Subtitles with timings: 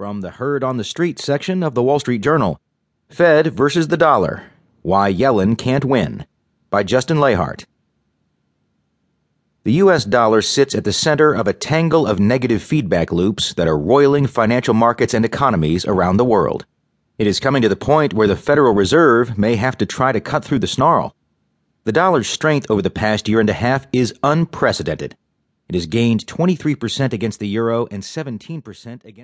[0.00, 2.58] From the Heard on the Street section of the Wall Street Journal
[3.10, 4.44] Fed versus the Dollar
[4.80, 6.24] Why Yellen Can't Win
[6.70, 7.66] by Justin Lahart.
[9.64, 10.06] The U.S.
[10.06, 14.26] dollar sits at the center of a tangle of negative feedback loops that are roiling
[14.26, 16.64] financial markets and economies around the world.
[17.18, 20.20] It is coming to the point where the Federal Reserve may have to try to
[20.22, 21.14] cut through the snarl.
[21.84, 25.14] The dollar's strength over the past year and a half is unprecedented.
[25.70, 29.16] It has gained 23% against the euro and 17% against